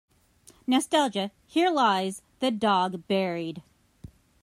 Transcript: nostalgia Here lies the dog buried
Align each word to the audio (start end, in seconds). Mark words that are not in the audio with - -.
nostalgia 0.65 1.29
Here 1.45 1.69
lies 1.69 2.23
the 2.39 2.49
dog 2.49 3.05
buried 3.07 3.61